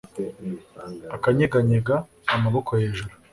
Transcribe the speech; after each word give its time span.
akanyeganyega, 1.15 1.95
amaboko 2.35 2.71
hejuru 2.81 3.13